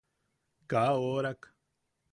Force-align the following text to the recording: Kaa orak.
Kaa 0.69 0.93
orak. 1.11 1.41